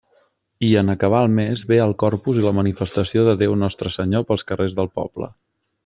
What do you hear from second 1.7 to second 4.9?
ve el Corpus i la manifestació de Déu Nostre Senyor pels carrers